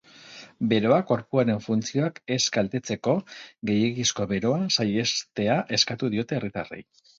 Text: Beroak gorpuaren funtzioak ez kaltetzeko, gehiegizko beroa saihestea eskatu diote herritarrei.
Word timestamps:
Beroak 0.69 1.03
gorpuaren 1.11 1.61
funtzioak 1.65 2.17
ez 2.37 2.39
kaltetzeko, 2.57 3.15
gehiegizko 3.73 4.29
beroa 4.33 4.65
saihestea 4.79 5.61
eskatu 5.81 6.13
diote 6.17 6.41
herritarrei. 6.43 6.85